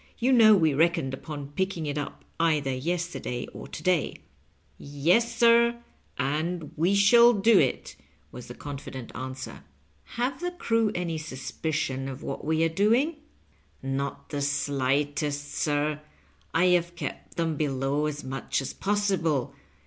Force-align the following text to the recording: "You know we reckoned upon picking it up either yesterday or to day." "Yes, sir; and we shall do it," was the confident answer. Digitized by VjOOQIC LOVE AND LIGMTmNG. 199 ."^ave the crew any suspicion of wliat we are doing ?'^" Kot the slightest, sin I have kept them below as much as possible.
"You 0.27 0.31
know 0.33 0.55
we 0.55 0.73
reckoned 0.73 1.13
upon 1.13 1.49
picking 1.49 1.85
it 1.85 1.95
up 1.95 2.25
either 2.39 2.73
yesterday 2.73 3.45
or 3.53 3.67
to 3.67 3.83
day." 3.83 4.15
"Yes, 4.79 5.35
sir; 5.37 5.79
and 6.17 6.71
we 6.75 6.95
shall 6.95 7.33
do 7.33 7.59
it," 7.59 7.95
was 8.31 8.47
the 8.47 8.55
confident 8.55 9.11
answer. 9.15 9.51
Digitized 9.51 9.53
by 9.53 9.59
VjOOQIC 9.59 9.61
LOVE 9.61 9.61
AND 9.61 9.99
LIGMTmNG. 9.99 10.17
199 10.17 10.31
."^ave 10.31 10.39
the 10.41 10.57
crew 10.63 10.91
any 10.95 11.17
suspicion 11.19 12.07
of 12.09 12.19
wliat 12.21 12.43
we 12.43 12.63
are 12.63 12.69
doing 12.69 13.15
?'^" 12.69 13.15
Kot 13.99 14.29
the 14.29 14.41
slightest, 14.41 15.51
sin 15.51 15.99
I 16.51 16.65
have 16.65 16.95
kept 16.95 17.35
them 17.37 17.55
below 17.55 18.07
as 18.07 18.23
much 18.23 18.59
as 18.63 18.73
possible. 18.73 19.53